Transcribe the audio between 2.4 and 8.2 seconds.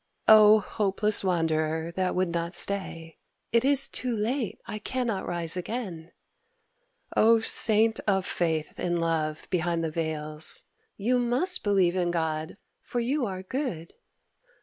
stay, ("It is too late, I cannot rise again!") O saint